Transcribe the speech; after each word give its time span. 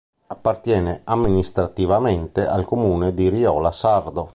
Appartiene 0.29 1.01
amministrativamente 1.03 2.47
al 2.47 2.65
comune 2.65 3.13
di 3.13 3.29
Riola 3.29 3.71
Sardo. 3.71 4.29